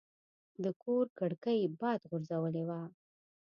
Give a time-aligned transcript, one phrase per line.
[0.63, 2.81] د کور کړکۍ باد غورځولې وه.